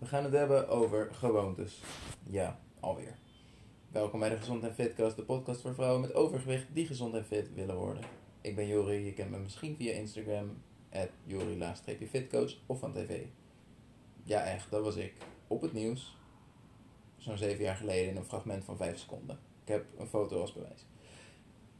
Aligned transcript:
We 0.00 0.06
gaan 0.06 0.24
het 0.24 0.32
hebben 0.32 0.68
over 0.68 1.14
gewoontes. 1.14 1.80
Ja, 2.22 2.60
alweer. 2.80 3.18
Welkom 3.88 4.20
bij 4.20 4.28
de 4.28 4.36
Gezond 4.36 4.62
en 4.62 4.74
Fitcast, 4.74 5.16
de 5.16 5.22
podcast 5.22 5.60
voor 5.60 5.74
vrouwen 5.74 6.00
met 6.00 6.14
overgewicht 6.14 6.66
die 6.72 6.86
gezond 6.86 7.14
en 7.14 7.24
fit 7.24 7.54
willen 7.54 7.76
worden. 7.76 8.02
Ik 8.40 8.56
ben 8.56 8.66
Jori, 8.66 9.04
je 9.04 9.12
kent 9.12 9.30
me 9.30 9.38
misschien 9.38 9.76
via 9.76 9.92
Instagram, 9.92 10.62
Jori-fitcoach 11.24 12.56
of 12.66 12.78
van 12.78 12.92
tv. 12.92 13.24
Ja 14.22 14.42
echt, 14.42 14.70
dat 14.70 14.82
was 14.82 14.96
ik. 14.96 15.14
Op 15.46 15.62
het 15.62 15.72
nieuws, 15.72 16.16
zo'n 17.16 17.38
zeven 17.38 17.64
jaar 17.64 17.76
geleden 17.76 18.10
in 18.10 18.16
een 18.16 18.24
fragment 18.24 18.64
van 18.64 18.76
vijf 18.76 18.98
seconden. 18.98 19.38
Ik 19.62 19.68
heb 19.68 19.86
een 19.98 20.08
foto 20.08 20.40
als 20.40 20.52
bewijs. 20.52 20.86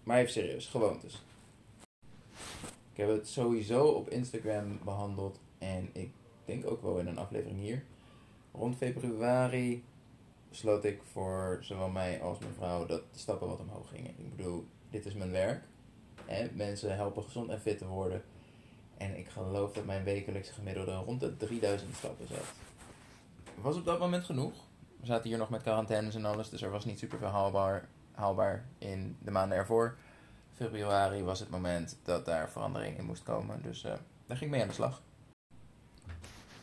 Maar 0.02 0.18
even 0.18 0.32
serieus, 0.32 0.66
gewoontes. 0.66 1.22
Ik 2.92 2.96
heb 2.96 3.08
het 3.08 3.28
sowieso 3.28 3.86
op 3.86 4.08
Instagram 4.08 4.78
behandeld 4.84 5.40
en 5.58 5.90
ik 5.92 6.10
denk 6.44 6.66
ook 6.66 6.82
wel 6.82 6.98
in 6.98 7.06
een 7.06 7.18
aflevering 7.18 7.58
hier. 7.58 7.84
Rond 8.52 8.76
februari 8.76 9.84
besloot 10.48 10.84
ik 10.84 11.00
voor 11.12 11.58
zowel 11.60 11.88
mij 11.88 12.22
als 12.22 12.38
mijn 12.38 12.54
vrouw 12.54 12.86
dat 12.86 13.02
de 13.12 13.18
stappen 13.18 13.48
wat 13.48 13.60
omhoog 13.60 13.88
gingen. 13.88 14.14
Ik 14.16 14.36
bedoel, 14.36 14.66
dit 14.90 15.06
is 15.06 15.14
mijn 15.14 15.30
werk. 15.30 15.64
Hè? 16.24 16.48
Mensen 16.52 16.96
helpen 16.96 17.22
gezond 17.22 17.50
en 17.50 17.60
fit 17.60 17.78
te 17.78 17.86
worden. 17.86 18.22
En 18.96 19.18
ik 19.18 19.28
geloof 19.28 19.72
dat 19.72 19.84
mijn 19.84 20.04
wekelijkse 20.04 20.52
gemiddelde 20.52 20.94
rond 20.94 21.20
de 21.20 21.36
3000 21.36 21.96
stappen 21.96 22.26
zat. 22.26 22.52
Was 23.60 23.76
op 23.76 23.84
dat 23.84 23.98
moment 23.98 24.24
genoeg. 24.24 24.52
We 25.00 25.06
zaten 25.06 25.28
hier 25.28 25.38
nog 25.38 25.50
met 25.50 25.62
quarantaines 25.62 26.14
en 26.14 26.24
alles, 26.24 26.48
dus 26.48 26.62
er 26.62 26.70
was 26.70 26.84
niet 26.84 26.98
super 26.98 27.18
veel 27.18 27.28
haalbaar, 27.28 27.88
haalbaar 28.12 28.66
in 28.78 29.16
de 29.18 29.30
maanden 29.30 29.58
ervoor. 29.58 29.96
Februari 30.54 31.22
was 31.22 31.40
het 31.40 31.50
moment 31.50 31.98
dat 32.02 32.24
daar 32.24 32.50
verandering 32.50 32.98
in 32.98 33.04
moest 33.04 33.22
komen, 33.22 33.62
dus 33.62 33.84
uh, 33.84 33.90
daar 34.26 34.36
ging 34.36 34.40
ik 34.40 34.50
mee 34.50 34.62
aan 34.62 34.68
de 34.68 34.74
slag. 34.74 35.02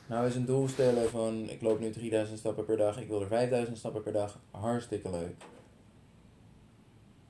Nou 0.07 0.27
is 0.27 0.35
een 0.35 0.45
doel 0.45 0.67
stellen 0.67 1.09
van 1.09 1.49
ik 1.49 1.61
loop 1.61 1.79
nu 1.79 1.91
3000 1.91 2.39
stappen 2.39 2.65
per 2.65 2.77
dag, 2.77 2.99
ik 2.99 3.07
wil 3.07 3.21
er 3.21 3.27
5000 3.27 3.77
stappen 3.77 4.03
per 4.03 4.13
dag, 4.13 4.39
hartstikke 4.51 5.09
leuk. 5.09 5.35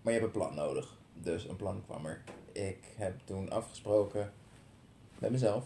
Maar 0.02 0.14
je 0.14 0.19
hebt 0.19 0.23
een 0.23 0.42
plan 0.42 0.56
nodig, 0.56 0.97
dus 1.14 1.47
een 1.47 1.56
plan 1.56 1.84
kwam 1.86 2.06
er. 2.06 2.23
Ik 2.52 2.84
heb 2.95 3.19
toen 3.23 3.50
afgesproken 3.50 4.34
met 5.19 5.31
mezelf 5.31 5.66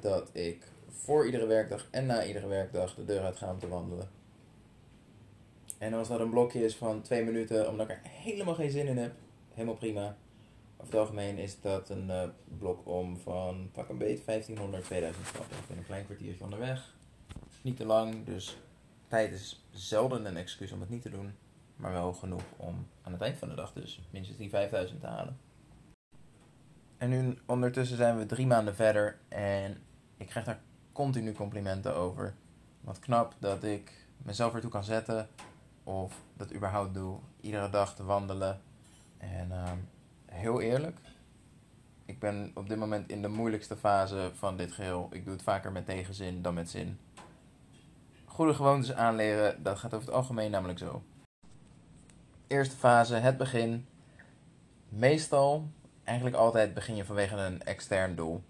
dat 0.00 0.30
ik 0.32 0.64
voor 0.88 1.26
iedere 1.26 1.46
werkdag 1.46 1.86
en 1.90 2.06
na 2.06 2.24
iedere 2.24 2.46
werkdag 2.46 2.94
de 2.94 3.04
deur 3.04 3.22
uit 3.22 3.36
ga 3.36 3.50
om 3.50 3.58
te 3.58 3.68
wandelen. 3.68 4.08
En 5.78 5.94
als 5.94 6.08
dat 6.08 6.20
een 6.20 6.30
blokje 6.30 6.64
is 6.64 6.76
van 6.76 7.02
twee 7.02 7.24
minuten 7.24 7.70
omdat 7.70 7.88
ik 7.90 7.96
er 7.96 8.10
helemaal 8.10 8.54
geen 8.54 8.70
zin 8.70 8.86
in 8.86 8.98
heb, 8.98 9.12
helemaal 9.54 9.76
prima. 9.76 10.16
Over 10.76 10.92
het 10.92 11.00
algemeen 11.00 11.38
is 11.38 11.60
dat 11.60 11.88
een 11.88 12.08
uh, 12.08 12.22
blok 12.58 12.86
om 12.86 13.16
van 13.16 13.70
pak 13.72 13.88
een 13.88 13.98
beet 13.98 14.24
1500, 14.24 14.84
2000 14.84 15.26
stappen. 15.26 15.56
Ik 15.56 15.66
ben 15.68 15.78
een 15.78 15.84
klein 15.84 16.04
kwartiertje 16.04 16.44
onderweg. 16.44 16.94
Niet 17.62 17.76
te 17.76 17.84
lang, 17.84 18.24
dus 18.24 18.56
tijd 19.08 19.32
is 19.32 19.64
zelden 19.70 20.24
een 20.24 20.36
excuus 20.36 20.72
om 20.72 20.80
het 20.80 20.90
niet 20.90 21.02
te 21.02 21.10
doen. 21.10 21.34
Maar 21.76 21.92
wel 21.92 22.12
genoeg 22.12 22.42
om 22.56 22.86
aan 23.02 23.12
het 23.12 23.20
eind 23.20 23.38
van 23.38 23.48
de 23.48 23.54
dag 23.54 23.72
dus 23.72 24.00
minstens 24.10 24.38
die 24.38 24.48
5000 24.48 25.00
te 25.00 25.06
halen. 25.06 25.38
En 26.96 27.08
nu 27.08 27.38
ondertussen 27.46 27.96
zijn 27.96 28.18
we 28.18 28.26
drie 28.26 28.46
maanden 28.46 28.74
verder 28.74 29.18
en 29.28 29.82
ik 30.16 30.26
krijg 30.26 30.46
daar 30.46 30.60
continu 30.92 31.32
complimenten 31.32 31.94
over. 31.94 32.34
Wat 32.80 32.98
knap 32.98 33.34
dat 33.38 33.64
ik 33.64 34.06
mezelf 34.16 34.54
ertoe 34.54 34.70
kan 34.70 34.84
zetten 34.84 35.28
of 35.84 36.22
dat 36.36 36.54
überhaupt 36.54 36.94
doe. 36.94 37.18
Iedere 37.40 37.70
dag 37.70 37.94
te 37.94 38.04
wandelen. 38.04 38.60
En 39.18 39.48
uh, 39.48 39.72
heel 40.36 40.60
eerlijk, 40.60 40.98
ik 42.04 42.18
ben 42.18 42.50
op 42.54 42.68
dit 42.68 42.78
moment 42.78 43.10
in 43.10 43.22
de 43.22 43.28
moeilijkste 43.28 43.76
fase 43.76 44.30
van 44.34 44.56
dit 44.56 44.72
geheel. 44.72 45.08
Ik 45.12 45.24
doe 45.24 45.32
het 45.32 45.42
vaker 45.42 45.72
met 45.72 45.86
tegenzin 45.86 46.42
dan 46.42 46.54
met 46.54 46.70
zin. 46.70 46.98
Goede 48.24 48.54
gewoontes 48.54 48.92
aanleren, 48.92 49.62
dat 49.62 49.78
gaat 49.78 49.94
over 49.94 50.06
het 50.06 50.16
algemeen 50.16 50.50
namelijk 50.50 50.78
zo. 50.78 51.02
Eerste 52.46 52.76
fase, 52.76 53.14
het 53.14 53.36
begin. 53.36 53.86
Meestal, 54.88 55.68
eigenlijk 56.04 56.36
altijd 56.36 56.74
begin 56.74 56.96
je 56.96 57.04
vanwege 57.04 57.36
een 57.36 57.62
extern 57.62 58.14
doel. 58.14 58.42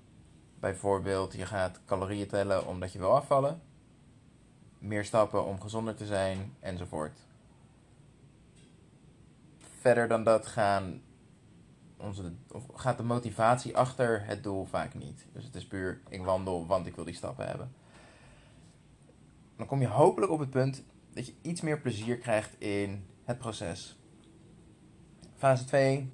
Bijvoorbeeld, 0.60 1.34
je 1.34 1.46
gaat 1.46 1.80
calorieën 1.84 2.28
tellen 2.28 2.66
omdat 2.66 2.92
je 2.92 2.98
wil 2.98 3.14
afvallen. 3.14 3.60
Meer 4.78 5.04
stappen 5.04 5.44
om 5.44 5.60
gezonder 5.60 5.94
te 5.94 6.06
zijn, 6.06 6.56
enzovoort. 6.60 7.18
Verder 9.80 10.08
dan 10.08 10.24
dat 10.24 10.46
gaan 10.46 11.02
onze, 11.96 12.32
of 12.52 12.62
gaat 12.74 12.96
de 12.96 13.02
motivatie 13.02 13.76
achter 13.76 14.26
het 14.26 14.42
doel 14.42 14.64
vaak 14.64 14.94
niet. 14.94 15.26
Dus 15.32 15.44
het 15.44 15.54
is 15.54 15.66
puur, 15.66 16.00
ik 16.08 16.24
wandel, 16.24 16.66
want 16.66 16.86
ik 16.86 16.94
wil 16.94 17.04
die 17.04 17.14
stappen 17.14 17.46
hebben. 17.46 17.72
Dan 19.56 19.66
kom 19.66 19.80
je 19.80 19.88
hopelijk 19.88 20.32
op 20.32 20.38
het 20.38 20.50
punt 20.50 20.84
dat 21.12 21.26
je 21.26 21.34
iets 21.42 21.60
meer 21.60 21.80
plezier 21.80 22.18
krijgt 22.18 22.60
in 22.60 23.06
het 23.24 23.38
proces. 23.38 23.98
Fase 25.36 25.64
2. 25.64 26.10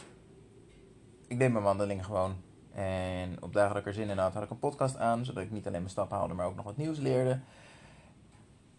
Ik 1.26 1.38
deed 1.38 1.52
mijn 1.52 1.64
wandeling 1.64 2.04
gewoon. 2.04 2.36
En 2.72 3.42
op 3.42 3.52
dagen 3.52 3.74
dat 3.74 3.82
ik 3.82 3.86
er 3.86 3.94
zin 3.94 4.10
in 4.10 4.18
had, 4.18 4.34
had 4.34 4.42
ik 4.42 4.50
een 4.50 4.58
podcast 4.58 4.96
aan. 4.96 5.24
Zodat 5.24 5.42
ik 5.42 5.50
niet 5.50 5.66
alleen 5.66 5.80
mijn 5.80 5.90
stappen 5.90 6.16
haalde, 6.16 6.34
maar 6.34 6.46
ook 6.46 6.56
nog 6.56 6.64
wat 6.64 6.76
nieuws 6.76 6.98
leerde. 6.98 7.40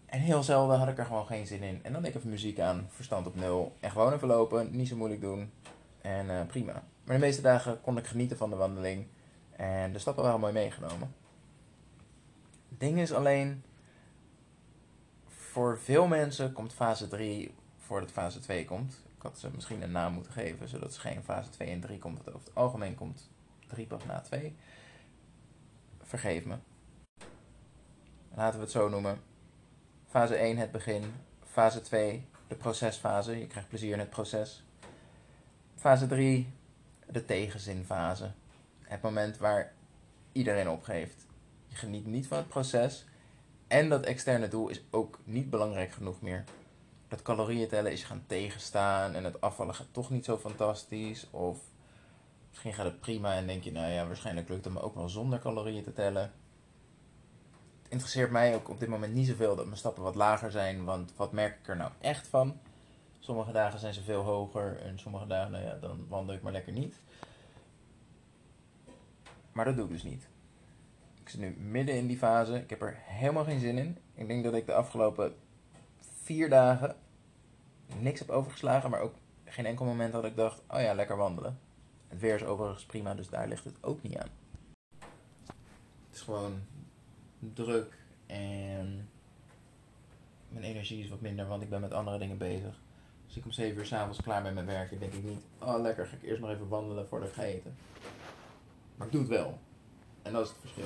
En 0.05 0.19
heel 0.19 0.43
zelden 0.43 0.77
had 0.77 0.87
ik 0.87 0.97
er 0.97 1.05
gewoon 1.05 1.25
geen 1.25 1.47
zin 1.47 1.61
in. 1.61 1.79
En 1.83 1.93
dan 1.93 2.01
deed 2.01 2.11
ik 2.11 2.17
even 2.17 2.29
muziek 2.29 2.59
aan, 2.59 2.87
verstand 2.89 3.27
op 3.27 3.35
nul. 3.35 3.75
En 3.79 3.91
gewoon 3.91 4.13
even 4.13 4.27
lopen, 4.27 4.67
niet 4.71 4.87
zo 4.87 4.95
moeilijk 4.95 5.21
doen. 5.21 5.51
En 6.01 6.25
uh, 6.25 6.45
prima. 6.47 6.83
Maar 7.03 7.15
de 7.15 7.25
meeste 7.25 7.41
dagen 7.41 7.81
kon 7.81 7.97
ik 7.97 8.07
genieten 8.07 8.37
van 8.37 8.49
de 8.49 8.55
wandeling. 8.55 9.07
En 9.51 9.93
de 9.93 9.99
stappen 9.99 10.23
waren 10.23 10.39
mooi 10.39 10.53
meegenomen. 10.53 11.15
Het 12.69 12.79
ding 12.79 12.99
is 12.99 13.13
alleen, 13.13 13.63
voor 15.27 15.79
veel 15.79 16.07
mensen 16.07 16.53
komt 16.53 16.73
fase 16.73 17.07
3 17.07 17.53
voordat 17.77 18.11
fase 18.11 18.39
2 18.39 18.65
komt. 18.65 19.03
Ik 19.15 19.21
had 19.21 19.39
ze 19.39 19.49
misschien 19.55 19.81
een 19.81 19.91
naam 19.91 20.13
moeten 20.13 20.31
geven, 20.31 20.67
zodat 20.67 20.93
ze 20.93 20.99
geen 20.99 21.23
fase 21.23 21.49
2 21.49 21.69
en 21.69 21.79
3 21.79 21.99
komt. 21.99 22.15
Want 22.15 22.35
over 22.35 22.47
het 22.47 22.55
algemeen 22.55 22.95
komt 22.95 23.29
3 23.67 23.87
pas 23.87 24.05
na 24.05 24.21
2. 24.21 24.55
Vergeef 26.01 26.45
me. 26.45 26.55
Laten 28.33 28.59
we 28.59 28.63
het 28.63 28.71
zo 28.73 28.89
noemen. 28.89 29.21
Fase 30.05 30.35
1 30.35 30.57
het 30.57 30.71
begin. 30.71 31.03
Fase 31.45 31.81
2 31.81 32.25
de 32.47 32.55
procesfase. 32.55 33.39
Je 33.39 33.47
krijgt 33.47 33.69
plezier 33.69 33.93
in 33.93 33.99
het 33.99 34.09
proces. 34.09 34.63
Fase 35.75 36.07
3 36.07 36.53
de 37.11 37.25
tegenzinfase. 37.25 38.31
Het 38.81 39.01
moment 39.01 39.37
waar 39.37 39.73
iedereen 40.31 40.69
opgeeft. 40.69 41.25
Je 41.67 41.75
geniet 41.75 42.05
niet 42.05 42.27
van 42.27 42.37
het 42.37 42.47
proces. 42.47 43.05
En 43.67 43.89
dat 43.89 44.05
externe 44.05 44.47
doel 44.47 44.69
is 44.69 44.81
ook 44.89 45.19
niet 45.23 45.49
belangrijk 45.49 45.91
genoeg 45.91 46.21
meer. 46.21 46.43
Dat 47.07 47.21
calorieën 47.21 47.67
tellen 47.67 47.91
is 47.91 48.03
gaan 48.03 48.23
tegenstaan 48.27 49.13
en 49.13 49.23
het 49.23 49.41
afvallen 49.41 49.75
gaat 49.75 49.87
toch 49.91 50.09
niet 50.09 50.25
zo 50.25 50.37
fantastisch. 50.37 51.29
Of 51.29 51.57
misschien 52.49 52.73
gaat 52.73 52.85
het 52.85 52.99
prima 52.99 53.33
en 53.35 53.47
denk 53.47 53.63
je, 53.63 53.71
nou 53.71 53.91
ja, 53.91 54.07
waarschijnlijk 54.07 54.49
lukt 54.49 54.65
het 54.65 54.73
me 54.73 54.81
ook 54.81 54.95
wel 54.95 55.09
zonder 55.09 55.39
calorieën 55.39 55.83
te 55.83 55.93
tellen. 55.93 56.31
Het 57.81 57.91
interesseert 57.91 58.31
mij 58.31 58.55
ook 58.55 58.69
op 58.69 58.79
dit 58.79 58.89
moment 58.89 59.13
niet 59.13 59.27
zoveel 59.27 59.55
dat 59.55 59.65
mijn 59.65 59.77
stappen 59.77 60.03
wat 60.03 60.15
lager 60.15 60.51
zijn, 60.51 60.83
want 60.83 61.13
wat 61.15 61.31
merk 61.31 61.59
ik 61.59 61.67
er 61.67 61.77
nou 61.77 61.91
echt 62.01 62.27
van? 62.27 62.59
Sommige 63.23 63.51
dagen 63.51 63.79
zijn 63.79 63.93
ze 63.93 64.01
veel 64.01 64.21
hoger 64.21 64.81
en 64.81 64.99
sommige 64.99 65.27
dagen, 65.27 65.51
nou 65.51 65.63
ja, 65.63 65.75
dan 65.75 66.07
wandel 66.07 66.35
ik 66.35 66.41
maar 66.41 66.51
lekker 66.51 66.73
niet. 66.73 67.01
Maar 69.51 69.65
dat 69.65 69.75
doe 69.75 69.85
ik 69.85 69.91
dus 69.91 70.03
niet. 70.03 70.29
Ik 71.21 71.29
zit 71.29 71.39
nu 71.39 71.55
midden 71.57 71.95
in 71.95 72.07
die 72.07 72.17
fase. 72.17 72.55
Ik 72.61 72.69
heb 72.69 72.81
er 72.81 72.97
helemaal 73.01 73.43
geen 73.43 73.59
zin 73.59 73.77
in. 73.77 73.97
Ik 74.13 74.27
denk 74.27 74.43
dat 74.43 74.53
ik 74.53 74.65
de 74.65 74.73
afgelopen 74.73 75.35
vier 75.99 76.49
dagen 76.49 76.95
niks 77.99 78.19
heb 78.19 78.29
overgeslagen, 78.29 78.89
maar 78.89 79.01
ook 79.01 79.15
geen 79.45 79.65
enkel 79.65 79.85
moment 79.85 80.13
dat 80.13 80.25
ik 80.25 80.35
dacht, 80.35 80.61
oh 80.67 80.81
ja, 80.81 80.93
lekker 80.93 81.17
wandelen. 81.17 81.59
Het 82.07 82.19
weer 82.19 82.35
is 82.35 82.43
overigens 82.43 82.85
prima, 82.85 83.13
dus 83.13 83.29
daar 83.29 83.47
ligt 83.47 83.63
het 83.63 83.83
ook 83.83 84.01
niet 84.01 84.17
aan. 84.17 84.29
Het 86.07 86.15
is 86.15 86.21
gewoon 86.21 86.61
druk 87.39 87.97
en 88.25 89.09
mijn 90.49 90.63
energie 90.63 91.03
is 91.03 91.09
wat 91.09 91.21
minder, 91.21 91.47
want 91.47 91.63
ik 91.63 91.69
ben 91.69 91.81
met 91.81 91.93
andere 91.93 92.17
dingen 92.17 92.37
bezig. 92.37 92.82
Als 93.33 93.41
ik 93.41 93.47
om 93.47 93.55
7 93.55 93.77
uur 93.77 93.85
s'avonds 93.85 94.21
klaar 94.21 94.43
ben 94.43 94.53
met 94.53 94.65
werken, 94.65 94.99
denk 94.99 95.13
ik 95.13 95.23
niet, 95.23 95.43
oh 95.59 95.81
lekker, 95.81 96.05
ga 96.05 96.15
ik 96.15 96.23
eerst 96.23 96.41
nog 96.41 96.49
even 96.49 96.67
wandelen 96.67 97.07
voordat 97.07 97.29
ik 97.29 97.33
ga 97.33 97.43
eten. 97.43 97.75
Maar 98.95 99.07
ik 99.07 99.13
doe 99.13 99.21
het 99.21 99.29
wel. 99.29 99.57
En 100.21 100.33
dat 100.33 100.43
is 100.43 100.49
het 100.49 100.59
verschil. 100.59 100.85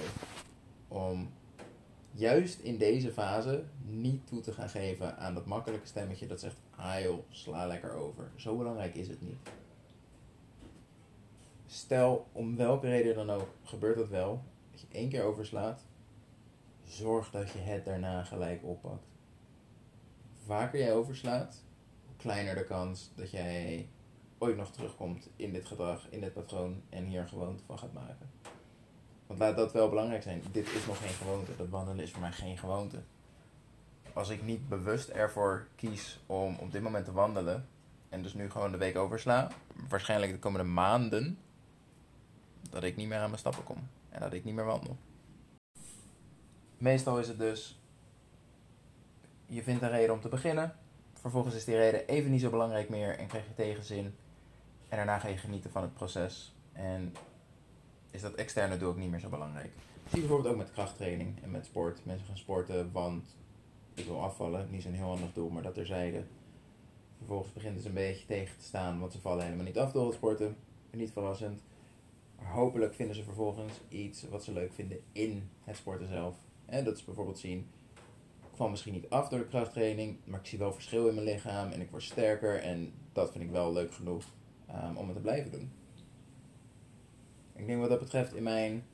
Om 0.88 1.30
juist 2.12 2.60
in 2.60 2.78
deze 2.78 3.12
fase 3.12 3.64
niet 3.84 4.28
toe 4.28 4.40
te 4.42 4.54
gaan 4.54 4.70
geven 4.70 5.18
aan 5.18 5.34
dat 5.34 5.46
makkelijke 5.46 5.88
stemmetje 5.88 6.28
dat 6.28 6.40
zegt, 6.40 6.56
ah 6.76 7.02
joh, 7.02 7.24
sla 7.30 7.68
lekker 7.68 7.94
over. 7.94 8.30
Zo 8.36 8.58
belangrijk 8.58 8.96
is 8.96 9.08
het 9.08 9.22
niet. 9.22 9.50
Stel, 11.66 12.28
om 12.32 12.56
welke 12.56 12.88
reden 12.88 13.16
dan 13.16 13.30
ook, 13.30 13.50
gebeurt 13.64 13.98
dat 13.98 14.10
wel, 14.10 14.44
dat 14.72 14.82
je 14.82 14.88
één 14.92 15.10
keer 15.10 15.24
overslaat, 15.24 15.86
zorg 16.86 17.32
dat 17.32 17.50
je 17.50 17.60
het 17.60 17.86
daarna 17.86 18.24
gelijk 18.24 18.64
oppakt. 18.64 19.08
Vaker 20.46 20.80
jij 20.80 20.94
overslaat, 20.94 21.66
kleiner 22.28 22.56
de 22.56 22.64
kans 22.64 23.12
dat 23.16 23.32
jij 23.32 23.90
ooit 24.38 24.58
nog 24.58 24.72
terugkomt 24.72 25.30
in 25.36 25.54
dit 25.54 25.66
gedrag, 25.66 26.08
in 26.10 26.22
dit 26.22 26.34
patroon 26.34 26.82
en 26.90 27.06
hier 27.06 27.28
gewoonte 27.28 27.64
van 27.66 27.80
gaat 27.80 27.94
maken. 27.94 28.30
Want 29.28 29.40
laat 29.40 29.56
dat 29.56 29.74
wel 29.74 29.90
belangrijk 29.90 30.24
zijn. 30.24 30.44
Dit 30.52 30.74
is 30.74 30.86
nog 30.86 30.98
geen 30.98 31.14
gewoonte. 31.14 31.56
Dat 31.56 31.70
wandelen 31.70 32.04
is 32.04 32.12
voor 32.12 32.22
mij 32.22 32.32
geen 32.32 32.58
gewoonte. 32.58 33.02
als 34.14 34.30
ik 34.30 34.44
niet 34.44 34.70
bewust 34.70 35.10
ervoor 35.10 35.68
kies 35.76 36.20
om 36.26 36.56
op 36.60 36.72
dit 36.72 36.82
moment 36.82 37.06
te 37.06 37.12
wandelen, 37.12 37.68
en 38.10 38.22
dus 38.22 38.34
nu 38.34 38.50
gewoon 38.50 38.72
de 38.72 38.78
week 38.78 38.96
oversla, 38.96 39.52
waarschijnlijk 39.90 40.32
de 40.32 40.40
komende 40.40 40.68
maanden, 40.68 41.40
dat 42.70 42.84
ik 42.84 42.96
niet 42.96 43.08
meer 43.08 43.20
aan 43.20 43.30
mijn 43.30 43.40
stappen 43.40 43.64
kom 43.64 43.88
en 44.10 44.20
dat 44.20 44.34
ik 44.34 44.44
niet 44.44 44.56
meer 44.56 44.66
wandel. 44.66 44.98
Meestal 46.78 47.20
is 47.20 47.28
het 47.28 47.40
dus, 47.40 47.82
je 49.46 49.64
vindt 49.64 49.82
een 49.82 49.90
reden 49.90 50.14
om 50.14 50.22
te 50.22 50.30
beginnen, 50.30 50.76
vervolgens 51.22 51.56
is 51.56 51.66
die 51.66 51.76
reden 51.76 52.08
even 52.08 52.32
niet 52.32 52.42
zo 52.42 52.50
belangrijk 52.50 52.90
meer 52.90 53.18
en 53.18 53.28
krijg 53.28 53.48
je 53.48 53.54
tegenzin. 53.54 54.16
En 54.90 54.98
daarna 54.98 55.20
ga 55.20 55.28
je 55.28 55.38
genieten 55.38 55.72
van 55.72 55.82
het 55.82 55.94
proces. 55.94 56.56
En 56.74 57.14
is 58.12 58.22
dat 58.22 58.36
externe 58.36 58.78
doe 58.78 58.88
ook 58.88 58.98
niet 58.98 59.10
meer 59.10 59.20
zo 59.20 59.30
belangrijk. 59.30 59.72
Ik 60.04 60.12
zie 60.14 60.20
bijvoorbeeld 60.20 60.54
ook 60.54 60.60
met 60.60 60.72
krachttraining 60.72 61.44
en 61.44 61.52
met 61.52 61.66
sport. 61.66 62.06
Mensen 62.06 62.28
gaan 62.28 62.38
sporten, 62.38 62.92
want 62.92 63.36
ik 63.94 64.06
wil 64.06 64.22
afvallen. 64.22 64.68
Niet 64.72 64.82
zo'n 64.82 64.94
heel 64.94 65.12
ander 65.12 65.30
doel, 65.34 65.50
maar 65.50 65.64
dat 65.64 65.74
terzijde. 65.74 66.24
Vervolgens 67.18 67.54
begint 67.54 67.76
het 67.76 67.86
een 67.86 67.94
beetje 67.94 68.26
tegen 68.26 68.58
te 68.58 68.64
staan, 68.64 69.00
want 69.00 69.12
ze 69.12 69.22
vallen 69.22 69.44
helemaal 69.44 69.66
niet 69.66 69.78
af 69.78 69.92
door 69.92 70.06
het 70.06 70.16
sporten. 70.16 70.56
Niet 70.92 71.12
verrassend. 71.12 71.62
Maar 72.36 72.52
hopelijk 72.52 72.94
vinden 72.94 73.16
ze 73.16 73.24
vervolgens 73.24 73.74
iets 73.90 74.24
wat 74.30 74.44
ze 74.44 74.54
leuk 74.54 74.74
vinden 74.74 75.00
in 75.12 75.50
het 75.64 75.78
sporten 75.78 76.08
zelf. 76.08 76.36
En 76.66 76.84
dat 76.84 76.98
is 76.98 77.06
bijvoorbeeld 77.06 77.40
zien, 77.40 77.68
val 78.58 78.70
misschien 78.70 78.94
niet 78.94 79.10
af 79.10 79.30
door 79.30 79.40
de 79.40 79.48
krachttraining, 79.48 80.18
maar 80.24 80.40
ik 80.40 80.46
zie 80.46 80.60
wel 80.60 80.74
verschil 80.74 81.08
in 81.08 81.14
mijn 81.14 81.26
lichaam 81.26 81.72
en 81.72 81.82
ik 81.82 81.92
word 81.92 82.04
sterker. 82.04 82.62
En 82.62 82.94
dat 83.14 83.32
vind 83.32 83.44
ik 83.44 83.50
wel 83.50 83.74
leuk 83.74 83.94
genoeg 83.94 84.24
um, 84.70 84.98
om 84.98 85.08
het 85.08 85.16
te 85.16 85.22
blijven 85.22 85.52
doen. 85.52 85.72
Ik 87.56 87.68
denk 87.68 87.80
wat 87.80 87.90
dat 87.90 88.00
betreft 88.00 88.36
in 88.36 88.44
mijn 88.44 88.86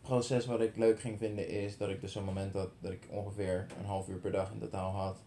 proces 0.00 0.46
wat 0.46 0.60
ik 0.60 0.76
leuk 0.76 1.00
ging 1.00 1.18
vinden 1.18 1.48
is 1.48 1.76
dat 1.76 1.88
ik 1.88 2.00
dus 2.00 2.12
zo'n 2.12 2.24
moment 2.24 2.52
had 2.52 2.70
dat 2.80 2.92
ik 2.92 3.06
ongeveer 3.10 3.66
een 3.78 3.84
half 3.84 4.08
uur 4.08 4.18
per 4.18 4.32
dag 4.32 4.52
in 4.52 4.58
totaal 4.58 4.92
had. 4.92 5.18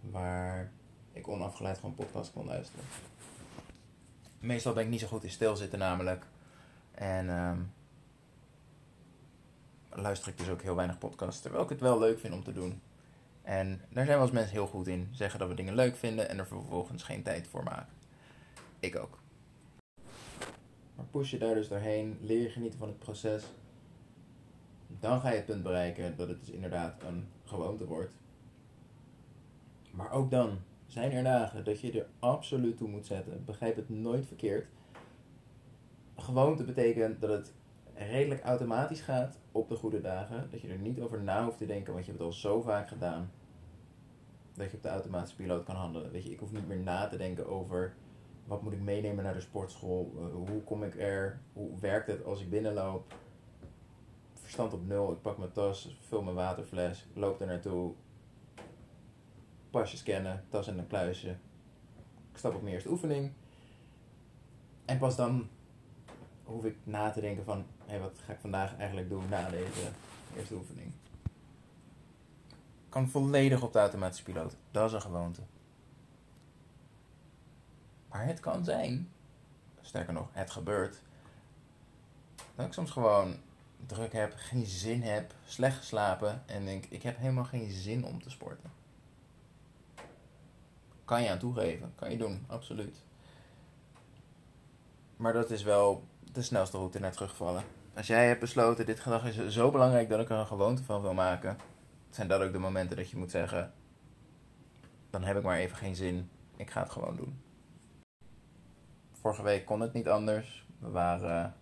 Waar 0.00 0.72
ik 1.12 1.28
onafgeleid 1.28 1.78
gewoon 1.78 1.94
podcast 1.94 2.32
kon 2.32 2.46
luisteren. 2.46 2.84
Meestal 4.38 4.72
ben 4.72 4.84
ik 4.84 4.90
niet 4.90 5.00
zo 5.00 5.06
goed 5.06 5.24
in 5.24 5.30
stilzitten 5.30 5.78
namelijk. 5.78 6.26
En 6.90 7.28
um, 7.28 7.72
luister 9.96 10.28
ik 10.28 10.38
dus 10.38 10.48
ook 10.48 10.62
heel 10.62 10.76
weinig 10.76 10.98
podcasts. 10.98 11.40
Terwijl 11.40 11.62
ik 11.62 11.68
het 11.68 11.80
wel 11.80 11.98
leuk 11.98 12.18
vind 12.18 12.34
om 12.34 12.44
te 12.44 12.52
doen. 12.52 12.80
En 13.42 13.80
daar 13.90 14.04
zijn 14.04 14.16
wel 14.16 14.26
eens 14.26 14.34
mensen 14.36 14.52
heel 14.52 14.66
goed 14.66 14.86
in. 14.86 15.08
Zeggen 15.12 15.38
dat 15.38 15.48
we 15.48 15.54
dingen 15.54 15.74
leuk 15.74 15.96
vinden 15.96 16.28
en 16.28 16.38
er 16.38 16.46
vervolgens 16.46 17.02
geen 17.02 17.22
tijd 17.22 17.46
voor 17.46 17.62
maken. 17.62 17.92
Ik 18.80 18.96
ook. 18.96 19.18
Maar 20.94 21.06
push 21.10 21.30
je 21.30 21.38
daar 21.38 21.54
dus 21.54 21.68
doorheen, 21.68 22.18
leer 22.20 22.42
je 22.42 22.48
genieten 22.48 22.78
van 22.78 22.88
het 22.88 22.98
proces. 22.98 23.44
Dan 25.00 25.20
ga 25.20 25.30
je 25.30 25.36
het 25.36 25.46
punt 25.46 25.62
bereiken 25.62 26.16
dat 26.16 26.28
het 26.28 26.40
dus 26.40 26.50
inderdaad 26.50 27.02
een 27.02 27.28
gewoonte 27.44 27.86
wordt. 27.86 28.12
Maar 29.90 30.10
ook 30.10 30.30
dan 30.30 30.58
zijn 30.86 31.12
er 31.12 31.22
dagen 31.22 31.64
dat 31.64 31.80
je 31.80 31.92
er 31.92 32.06
absoluut 32.18 32.76
toe 32.76 32.88
moet 32.88 33.06
zetten. 33.06 33.42
Begrijp 33.44 33.76
het 33.76 33.88
nooit 33.88 34.26
verkeerd. 34.26 34.66
Gewoonte 36.16 36.64
betekent 36.64 37.20
dat 37.20 37.30
het 37.30 37.52
redelijk 37.96 38.42
automatisch 38.42 39.00
gaat 39.00 39.38
op 39.52 39.68
de 39.68 39.76
goede 39.76 40.00
dagen. 40.00 40.48
Dat 40.50 40.60
je 40.60 40.68
er 40.68 40.78
niet 40.78 41.00
over 41.00 41.22
na 41.22 41.44
hoeft 41.44 41.58
te 41.58 41.66
denken, 41.66 41.92
want 41.92 42.04
je 42.04 42.10
hebt 42.10 42.24
het 42.24 42.32
al 42.32 42.38
zo 42.38 42.60
vaak 42.60 42.88
gedaan. 42.88 43.30
Dat 44.54 44.70
je 44.70 44.76
op 44.76 44.82
de 44.82 44.88
automatische 44.88 45.36
piloot 45.36 45.64
kan 45.64 45.76
handelen. 45.76 46.10
Weet 46.10 46.24
je, 46.24 46.30
ik 46.30 46.38
hoef 46.38 46.52
niet 46.52 46.68
meer 46.68 46.78
na 46.78 47.08
te 47.08 47.16
denken 47.16 47.46
over 47.46 47.94
wat 48.46 48.62
moet 48.62 48.72
ik 48.72 48.80
meenemen 48.80 49.24
naar 49.24 49.34
de 49.34 49.40
sportschool? 49.40 50.12
Uh, 50.16 50.48
hoe 50.48 50.62
kom 50.62 50.82
ik 50.82 51.00
er? 51.00 51.40
Hoe 51.52 51.78
werkt 51.80 52.06
het 52.06 52.24
als 52.24 52.40
ik 52.40 52.50
binnenloop? 52.50 53.14
Verstand 54.34 54.72
op 54.72 54.86
nul. 54.86 55.12
Ik 55.12 55.20
pak 55.20 55.38
mijn 55.38 55.52
tas, 55.52 55.98
vul 56.00 56.22
mijn 56.22 56.36
waterfles, 56.36 57.06
loop 57.14 57.40
er 57.40 57.46
naartoe. 57.46 57.92
Pasje 59.70 59.96
scannen, 59.96 60.44
tas 60.48 60.68
in 60.68 60.78
een 60.78 60.86
kluisje. 60.86 61.28
Ik 62.30 62.36
stap 62.36 62.54
op 62.54 62.62
mijn 62.62 62.74
eerste 62.74 62.90
oefening. 62.90 63.32
En 64.84 64.98
pas 64.98 65.16
dan 65.16 65.48
hoef 66.44 66.64
ik 66.64 66.76
na 66.84 67.10
te 67.10 67.20
denken 67.20 67.44
van, 67.44 67.64
hey, 67.86 68.00
wat 68.00 68.18
ga 68.24 68.32
ik 68.32 68.38
vandaag 68.40 68.76
eigenlijk 68.76 69.08
doen 69.08 69.28
na 69.28 69.48
deze 69.48 69.90
eerste 70.36 70.54
oefening? 70.54 70.92
Kan 72.88 73.08
volledig 73.08 73.62
op 73.62 73.72
de 73.72 73.78
automatische 73.78 74.24
piloot. 74.24 74.56
Dat 74.70 74.86
is 74.86 74.92
een 74.92 75.00
gewoonte. 75.00 75.40
Maar 78.08 78.26
het 78.26 78.40
kan 78.40 78.64
zijn, 78.64 79.12
sterker 79.80 80.12
nog, 80.12 80.28
het 80.32 80.50
gebeurt, 80.50 81.00
dat 82.54 82.66
ik 82.66 82.72
soms 82.72 82.90
gewoon 82.90 83.36
druk 83.86 84.12
heb, 84.12 84.34
geen 84.36 84.66
zin 84.66 85.02
heb, 85.02 85.34
slecht 85.46 85.76
geslapen 85.76 86.42
en 86.46 86.64
denk, 86.64 86.84
ik 86.84 87.02
heb 87.02 87.16
helemaal 87.18 87.44
geen 87.44 87.70
zin 87.70 88.04
om 88.04 88.22
te 88.22 88.30
sporten. 88.30 88.72
Kan 91.04 91.22
je 91.22 91.30
aan 91.30 91.38
toegeven, 91.38 91.92
kan 91.94 92.10
je 92.10 92.18
doen, 92.18 92.44
absoluut. 92.46 93.02
Maar 95.16 95.32
dat 95.32 95.50
is 95.50 95.62
wel 95.62 96.04
de 96.32 96.42
snelste 96.42 96.76
route 96.76 96.98
naar 96.98 97.12
terugvallen. 97.12 97.64
Als 97.96 98.06
jij 98.06 98.26
hebt 98.26 98.40
besloten, 98.40 98.86
dit 98.86 99.00
gedrag 99.00 99.24
is 99.24 99.46
zo 99.46 99.70
belangrijk 99.70 100.08
dat 100.08 100.20
ik 100.20 100.30
er 100.30 100.38
een 100.38 100.46
gewoonte 100.46 100.84
van 100.84 101.00
wil 101.02 101.14
maken, 101.14 101.56
zijn 102.10 102.28
dat 102.28 102.40
ook 102.40 102.52
de 102.52 102.58
momenten 102.58 102.96
dat 102.96 103.10
je 103.10 103.16
moet 103.16 103.30
zeggen, 103.30 103.72
dan 105.10 105.22
heb 105.22 105.36
ik 105.36 105.42
maar 105.42 105.56
even 105.56 105.76
geen 105.76 105.94
zin, 105.94 106.30
ik 106.56 106.70
ga 106.70 106.80
het 106.80 106.90
gewoon 106.90 107.16
doen. 107.16 107.40
Vorige 109.12 109.42
week 109.42 109.64
kon 109.64 109.80
het 109.80 109.92
niet 109.92 110.08
anders. 110.08 110.66
We 110.78 110.90
waren 110.90 111.54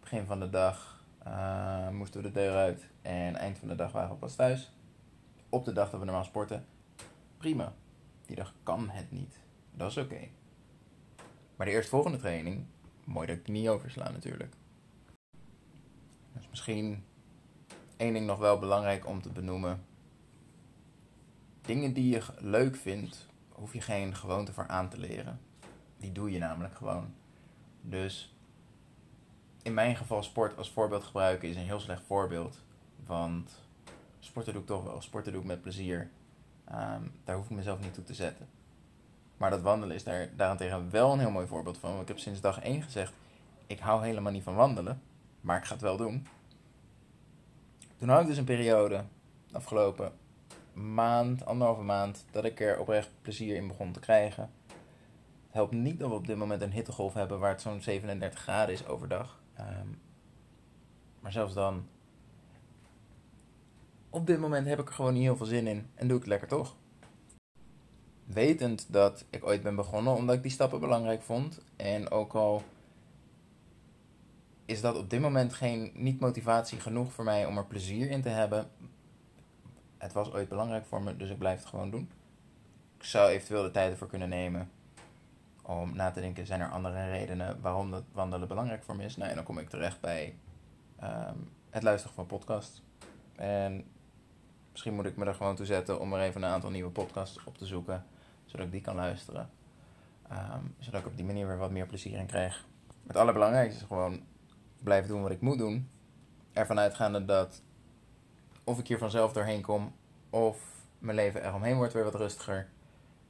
begin 0.00 0.26
van 0.26 0.40
de 0.40 0.50
dag 0.50 1.04
uh, 1.26 1.88
moesten 1.88 2.22
we 2.22 2.28
de 2.28 2.34
deur 2.34 2.54
uit 2.54 2.88
en 3.02 3.36
eind 3.36 3.58
van 3.58 3.68
de 3.68 3.74
dag 3.74 3.92
waren 3.92 4.10
we 4.10 4.16
pas 4.16 4.34
thuis. 4.34 4.72
Op 5.48 5.64
de 5.64 5.72
dag 5.72 5.90
dat 5.90 6.00
we 6.00 6.06
normaal 6.06 6.24
sporten, 6.24 6.66
prima. 7.36 7.72
Die 8.26 8.36
dag 8.36 8.54
kan 8.62 8.90
het 8.90 9.10
niet. 9.10 9.40
Dat 9.72 9.90
is 9.90 9.96
oké. 9.96 10.28
Maar 11.56 11.66
de 11.66 11.72
eerstvolgende 11.72 12.18
training, 12.18 12.66
mooi 13.04 13.26
dat 13.26 13.36
ik 13.36 13.44
die 13.44 13.54
niet 13.54 13.68
overslaan 13.68 14.12
natuurlijk. 14.12 14.54
Dus 16.32 16.48
misschien 16.48 17.04
één 17.96 18.12
ding 18.12 18.26
nog 18.26 18.38
wel 18.38 18.58
belangrijk 18.58 19.06
om 19.06 19.22
te 19.22 19.32
benoemen. 19.32 19.84
Dingen 21.60 21.92
die 21.92 22.08
je 22.12 22.22
leuk 22.38 22.76
vindt, 22.76 23.26
hoef 23.48 23.72
je 23.72 23.80
geen 23.80 24.14
gewoonte 24.14 24.52
voor 24.52 24.66
aan 24.66 24.88
te 24.88 24.98
leren. 24.98 25.40
Die 25.96 26.12
doe 26.12 26.30
je 26.30 26.38
namelijk 26.38 26.76
gewoon. 26.76 27.14
Dus 27.80 28.34
in 29.62 29.74
mijn 29.74 29.96
geval 29.96 30.22
sport 30.22 30.56
als 30.56 30.70
voorbeeld 30.70 31.04
gebruiken 31.04 31.48
is 31.48 31.56
een 31.56 31.62
heel 31.62 31.80
slecht 31.80 32.02
voorbeeld. 32.06 32.62
Want 33.06 33.60
sporten 34.18 34.52
doe 34.52 34.62
ik 34.62 34.68
toch 34.68 34.84
wel. 34.84 35.00
Sporten 35.00 35.32
doe 35.32 35.40
ik 35.40 35.46
met 35.46 35.62
plezier. 35.62 36.10
Ehm, 36.64 37.02
daar 37.24 37.36
hoef 37.36 37.44
ik 37.44 37.56
mezelf 37.56 37.80
niet 37.80 37.94
toe 37.94 38.04
te 38.04 38.14
zetten. 38.14 38.48
Maar 39.36 39.50
dat 39.50 39.62
wandelen 39.62 39.96
is 39.96 40.04
daar 40.04 40.36
daarentegen 40.36 40.90
wel 40.90 41.12
een 41.12 41.18
heel 41.18 41.30
mooi 41.30 41.46
voorbeeld 41.46 41.78
van. 41.78 41.90
Want 41.90 42.02
ik 42.02 42.08
heb 42.08 42.18
sinds 42.18 42.40
dag 42.40 42.62
1 42.62 42.82
gezegd, 42.82 43.12
ik 43.66 43.78
hou 43.78 44.04
helemaal 44.04 44.32
niet 44.32 44.42
van 44.42 44.54
wandelen. 44.54 45.02
Maar 45.40 45.58
ik 45.58 45.64
ga 45.64 45.72
het 45.72 45.82
wel 45.82 45.96
doen. 45.96 46.26
Toen 47.96 48.08
had 48.08 48.20
ik 48.20 48.26
dus 48.26 48.36
een 48.36 48.44
periode, 48.44 49.04
afgelopen 49.52 50.12
maand, 50.72 51.44
anderhalve 51.44 51.82
maand, 51.82 52.24
dat 52.30 52.44
ik 52.44 52.60
er 52.60 52.78
oprecht 52.78 53.10
plezier 53.22 53.56
in 53.56 53.68
begon 53.68 53.92
te 53.92 54.00
krijgen 54.00 54.50
helpt 55.58 55.72
niet 55.72 55.98
dat 55.98 56.08
we 56.08 56.14
op 56.14 56.26
dit 56.26 56.36
moment 56.36 56.62
een 56.62 56.72
hittegolf 56.72 57.14
hebben 57.14 57.38
waar 57.38 57.50
het 57.50 57.60
zo'n 57.60 57.80
37 57.80 58.40
graden 58.40 58.74
is 58.74 58.86
overdag. 58.86 59.40
Um, 59.60 60.00
maar 61.20 61.32
zelfs 61.32 61.54
dan, 61.54 61.86
op 64.10 64.26
dit 64.26 64.38
moment 64.38 64.66
heb 64.66 64.78
ik 64.78 64.88
er 64.88 64.94
gewoon 64.94 65.12
niet 65.12 65.22
heel 65.22 65.36
veel 65.36 65.46
zin 65.46 65.66
in 65.66 65.86
en 65.94 66.08
doe 66.08 66.16
ik 66.16 66.22
het 66.22 66.32
lekker 66.32 66.48
toch. 66.48 66.76
Wetend 68.24 68.92
dat 68.92 69.24
ik 69.30 69.46
ooit 69.46 69.62
ben 69.62 69.74
begonnen 69.74 70.14
omdat 70.14 70.36
ik 70.36 70.42
die 70.42 70.50
stappen 70.50 70.80
belangrijk 70.80 71.22
vond. 71.22 71.60
En 71.76 72.10
ook 72.10 72.34
al 72.34 72.62
is 74.68 74.80
dat 74.80 74.96
op 74.96 75.10
dit 75.10 75.20
moment 75.20 75.54
geen, 75.54 75.90
niet 75.94 76.20
motivatie 76.20 76.80
genoeg 76.80 77.12
voor 77.12 77.24
mij 77.24 77.46
om 77.46 77.56
er 77.56 77.66
plezier 77.66 78.10
in 78.10 78.22
te 78.22 78.28
hebben. 78.28 78.70
Het 79.98 80.12
was 80.12 80.32
ooit 80.32 80.48
belangrijk 80.48 80.86
voor 80.86 81.02
me, 81.02 81.16
dus 81.16 81.30
ik 81.30 81.38
blijf 81.38 81.58
het 81.58 81.68
gewoon 81.68 81.90
doen. 81.90 82.10
Ik 82.98 83.04
zou 83.04 83.30
eventueel 83.30 83.62
de 83.62 83.70
tijd 83.70 83.90
ervoor 83.90 84.08
kunnen 84.08 84.28
nemen 84.28 84.70
om 85.62 85.96
na 85.96 86.10
te 86.10 86.20
denken, 86.20 86.46
zijn 86.46 86.60
er 86.60 86.70
andere 86.70 87.10
redenen 87.10 87.60
waarom 87.60 87.90
dat 87.90 88.02
wandelen 88.12 88.48
belangrijk 88.48 88.84
voor 88.84 88.96
me 88.96 89.04
is? 89.04 89.16
Nou, 89.16 89.34
dan 89.34 89.44
kom 89.44 89.58
ik 89.58 89.68
terecht 89.68 90.00
bij 90.00 90.34
um, 91.02 91.50
het 91.70 91.82
luisteren 91.82 92.14
van 92.14 92.26
podcasts. 92.26 92.82
En 93.36 93.84
misschien 94.70 94.94
moet 94.94 95.06
ik 95.06 95.16
me 95.16 95.24
er 95.24 95.34
gewoon 95.34 95.56
toe 95.56 95.66
zetten 95.66 96.00
om 96.00 96.12
er 96.12 96.20
even 96.20 96.42
een 96.42 96.50
aantal 96.50 96.70
nieuwe 96.70 96.90
podcasts 96.90 97.44
op 97.44 97.58
te 97.58 97.66
zoeken, 97.66 98.04
zodat 98.44 98.66
ik 98.66 98.72
die 98.72 98.80
kan 98.80 98.94
luisteren. 98.94 99.50
Um, 100.32 100.74
zodat 100.78 101.00
ik 101.00 101.06
op 101.06 101.16
die 101.16 101.26
manier 101.26 101.46
weer 101.46 101.58
wat 101.58 101.70
meer 101.70 101.86
plezier 101.86 102.18
in 102.18 102.26
krijg. 102.26 102.66
Het 103.06 103.16
allerbelangrijkste 103.16 103.80
is 103.80 103.86
gewoon 103.86 104.20
blijven 104.78 105.08
doen 105.08 105.22
wat 105.22 105.30
ik 105.30 105.40
moet 105.40 105.58
doen. 105.58 105.90
Ervan 106.52 106.78
uitgaande 106.78 107.24
dat 107.24 107.62
of 108.64 108.78
ik 108.78 108.88
hier 108.88 108.98
vanzelf 108.98 109.32
doorheen 109.32 109.62
kom, 109.62 109.94
of 110.30 110.86
mijn 110.98 111.16
leven 111.16 111.44
eromheen 111.44 111.76
wordt 111.76 111.92
weer 111.92 112.04
wat 112.04 112.14
rustiger. 112.14 112.68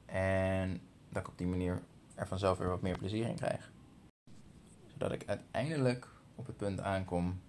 En 0.07 0.81
dat 1.09 1.23
ik 1.23 1.29
op 1.29 1.39
die 1.39 1.47
manier 1.47 1.83
er 2.15 2.27
vanzelf 2.27 2.59
weer 2.59 2.69
wat 2.69 2.83
meer 2.83 2.99
plezier 2.99 3.27
in 3.27 3.37
krijg. 3.37 3.71
Zodat 4.87 5.13
ik 5.13 5.23
uiteindelijk 5.27 6.09
op 6.35 6.47
het 6.47 6.57
punt 6.57 6.81
aankom 6.81 7.41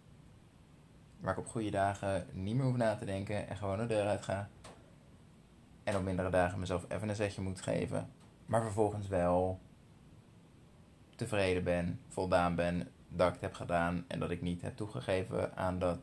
Waar 1.20 1.34
ik 1.34 1.40
op 1.40 1.48
goede 1.48 1.70
dagen 1.70 2.26
niet 2.32 2.56
meer 2.56 2.66
hoef 2.66 2.76
na 2.76 2.96
te 2.96 3.06
denken 3.06 3.48
en 3.48 3.58
gewoon 3.58 3.78
de 3.78 3.86
deur 3.86 4.08
uit 4.08 4.24
ga. 4.24 4.50
En 5.84 5.96
op 5.96 6.04
mindere 6.04 6.30
dagen 6.30 6.60
mezelf 6.60 6.86
even 6.88 7.10
een 7.10 7.16
zetje 7.16 7.42
moet 7.42 7.62
geven. 7.62 8.10
Maar 8.46 8.62
vervolgens 8.62 9.08
wel 9.08 9.60
tevreden 11.16 11.64
ben, 11.64 12.00
voldaan 12.08 12.56
ben 12.56 12.88
dat 13.10 13.36
ik 13.36 13.42
heb 13.42 13.54
gedaan. 13.54 14.06
En 14.08 14.20
dat 14.20 14.32
ik 14.32 14.42
niet 14.42 14.62
heb 14.62 14.76
toegegeven 14.76 15.58
aan 15.58 15.80
dat 15.80 16.00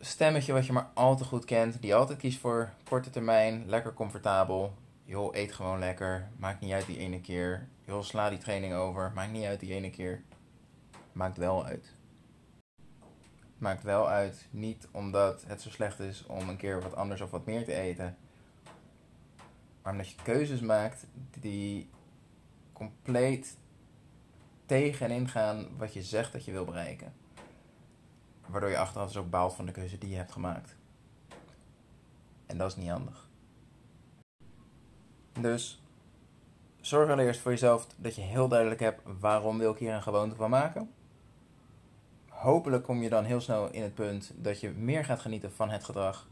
stemmetje 0.00 0.52
wat 0.52 0.66
je 0.66 0.72
maar 0.72 0.90
al 0.94 1.16
te 1.16 1.24
goed 1.24 1.44
kent. 1.44 1.82
Die 1.82 1.94
altijd 1.94 2.18
kiest 2.18 2.38
voor 2.38 2.72
korte 2.84 3.10
termijn, 3.10 3.64
lekker 3.66 3.94
comfortabel. 3.94 4.74
Joh, 5.04 5.34
eet 5.34 5.52
gewoon 5.52 5.78
lekker. 5.78 6.28
Maakt 6.36 6.60
niet 6.60 6.72
uit 6.72 6.86
die 6.86 6.98
ene 6.98 7.20
keer. 7.20 7.68
Joh, 7.84 8.02
sla 8.02 8.28
die 8.28 8.38
training 8.38 8.74
over. 8.74 9.12
Maakt 9.14 9.32
niet 9.32 9.44
uit 9.44 9.60
die 9.60 9.74
ene 9.74 9.90
keer. 9.90 10.22
Maakt 11.12 11.36
wel 11.36 11.64
uit. 11.64 11.94
Maakt 13.58 13.82
wel 13.82 14.08
uit. 14.08 14.46
Niet 14.50 14.88
omdat 14.90 15.44
het 15.46 15.62
zo 15.62 15.70
slecht 15.70 16.00
is 16.00 16.26
om 16.26 16.48
een 16.48 16.56
keer 16.56 16.82
wat 16.82 16.96
anders 16.96 17.20
of 17.20 17.30
wat 17.30 17.46
meer 17.46 17.64
te 17.64 17.74
eten. 17.74 18.16
Maar 19.82 19.92
omdat 19.92 20.10
je 20.10 20.22
keuzes 20.22 20.60
maakt 20.60 21.06
die 21.40 21.90
compleet 22.72 23.56
tegen 24.68 25.06
en 25.06 25.12
ingaan 25.12 25.66
wat 25.76 25.92
je 25.92 26.02
zegt 26.02 26.32
dat 26.32 26.44
je 26.44 26.52
wil 26.52 26.64
bereiken. 26.64 27.12
Waardoor 28.46 28.70
je 28.70 28.78
achteraf 28.78 29.06
dus 29.06 29.16
ook 29.16 29.30
baalt 29.30 29.54
van 29.54 29.66
de 29.66 29.72
keuze 29.72 29.98
die 29.98 30.10
je 30.10 30.16
hebt 30.16 30.32
gemaakt. 30.32 30.76
En 32.46 32.58
dat 32.58 32.70
is 32.70 32.76
niet 32.76 32.90
handig. 32.90 33.28
Dus 35.40 35.82
zorg 36.80 37.10
allereerst 37.10 37.40
voor 37.40 37.50
jezelf 37.50 37.86
dat 37.96 38.14
je 38.14 38.20
heel 38.20 38.48
duidelijk 38.48 38.80
hebt 38.80 39.02
waarom 39.20 39.58
wil 39.58 39.72
ik 39.72 39.78
hier 39.78 39.94
een 39.94 40.02
gewoonte 40.02 40.36
van 40.36 40.50
maken. 40.50 40.90
Hopelijk 42.28 42.84
kom 42.84 43.02
je 43.02 43.08
dan 43.08 43.24
heel 43.24 43.40
snel 43.40 43.70
in 43.70 43.82
het 43.82 43.94
punt 43.94 44.32
dat 44.36 44.60
je 44.60 44.70
meer 44.70 45.04
gaat 45.04 45.20
genieten 45.20 45.52
van 45.52 45.70
het 45.70 45.84
gedrag. 45.84 46.28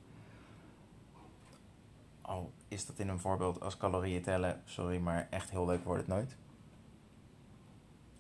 Al 2.21 2.53
is 2.69 2.87
dat 2.87 2.99
in 2.99 3.09
een 3.09 3.21
voorbeeld 3.21 3.61
als 3.61 3.77
calorieën 3.77 4.23
tellen, 4.23 4.63
sorry, 4.65 4.99
maar 4.99 5.27
echt 5.31 5.51
heel 5.51 5.67
leuk 5.67 5.85
wordt 5.85 6.01
het 6.01 6.11
nooit. 6.11 6.37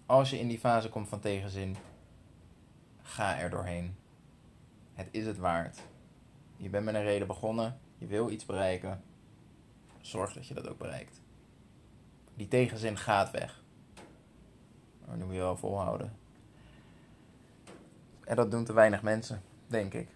Als 0.07 0.31
je 0.31 0.39
in 0.39 0.49
die 0.49 0.59
fase 0.59 0.89
komt 0.89 1.09
van 1.09 1.21
tegenzin, 1.21 1.77
ga 3.03 3.39
er 3.39 3.51
doorheen. 3.51 3.97
Het 4.95 5.09
is 5.11 5.27
het 5.27 5.39
waard. 5.39 5.79
Je 6.57 6.69
bent 6.69 6.85
met 6.85 6.95
een 6.95 7.03
reden 7.03 7.27
begonnen, 7.27 7.81
je 7.99 8.07
wil 8.07 8.31
iets 8.31 8.47
bereiken. 8.47 9.03
Zorg 10.01 10.33
dat 10.33 10.47
je 10.47 10.55
dat 10.55 10.69
ook 10.69 10.79
bereikt. 10.79 11.21
Die 12.35 12.49
tegenzin 12.49 12.97
gaat 12.97 13.31
weg. 13.31 13.63
Maar 15.07 15.17
nu 15.17 15.25
moet 15.25 15.35
je 15.35 15.41
wel 15.41 15.57
volhouden. 15.57 16.17
En 18.25 18.37
dat 18.37 18.51
doen 18.51 18.65
te 18.65 18.73
weinig 18.73 19.03
mensen, 19.03 19.43
denk 19.67 19.95
ik. 19.95 20.09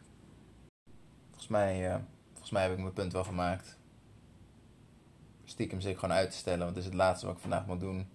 Volgens 1.28 1.48
mij, 1.48 1.94
uh, 1.94 1.96
volgens 2.30 2.50
mij 2.50 2.62
heb 2.62 2.72
ik 2.72 2.78
mijn 2.78 2.92
punt 2.92 3.12
wel 3.12 3.24
gemaakt. 3.24 3.78
Stiekem 5.44 5.80
zit 5.80 5.92
ik 5.92 5.98
gewoon 5.98 6.16
uit 6.16 6.30
te 6.30 6.36
stellen, 6.36 6.64
want 6.64 6.70
het 6.70 6.78
is 6.78 6.84
het 6.84 6.94
laatste 6.94 7.26
wat 7.26 7.34
ik 7.34 7.40
vandaag 7.40 7.66
moet 7.66 7.80
doen. 7.80 8.08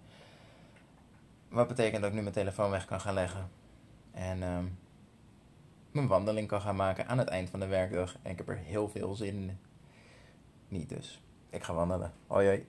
Wat 1.56 1.68
betekent 1.68 2.00
dat 2.00 2.10
ik 2.10 2.16
nu 2.16 2.22
mijn 2.22 2.34
telefoon 2.34 2.70
weg 2.70 2.84
kan 2.84 3.00
gaan 3.00 3.14
leggen. 3.14 3.50
En 4.12 4.38
uh, 4.38 4.58
mijn 5.90 6.06
wandeling 6.06 6.48
kan 6.48 6.60
gaan 6.60 6.76
maken 6.76 7.06
aan 7.06 7.18
het 7.18 7.28
eind 7.28 7.50
van 7.50 7.60
de 7.60 7.66
werkdag. 7.66 8.16
En 8.22 8.30
ik 8.30 8.38
heb 8.38 8.48
er 8.48 8.56
heel 8.56 8.88
veel 8.88 9.14
zin 9.14 9.34
in. 9.36 9.58
Niet 10.68 10.88
dus. 10.88 11.22
Ik 11.50 11.62
ga 11.62 11.74
wandelen. 11.74 12.12
Hoi 12.26 12.46
hoi. 12.46 12.66